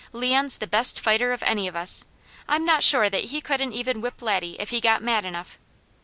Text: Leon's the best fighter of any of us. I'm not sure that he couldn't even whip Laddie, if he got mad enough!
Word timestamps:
Leon's 0.13 0.57
the 0.57 0.65
best 0.65 0.99
fighter 0.99 1.31
of 1.31 1.43
any 1.43 1.67
of 1.67 1.75
us. 1.75 2.05
I'm 2.49 2.65
not 2.65 2.83
sure 2.83 3.07
that 3.07 3.25
he 3.25 3.39
couldn't 3.39 3.73
even 3.73 4.01
whip 4.01 4.23
Laddie, 4.23 4.59
if 4.59 4.71
he 4.71 4.81
got 4.81 5.03
mad 5.03 5.25
enough! 5.25 5.59